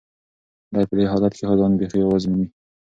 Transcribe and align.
دی 0.73 0.83
په 0.89 0.93
دې 0.97 1.05
حالت 1.11 1.33
کې 1.37 1.45
ځان 1.59 1.71
بیخي 1.79 1.97
یوازې 2.01 2.27
مومي. 2.31 2.47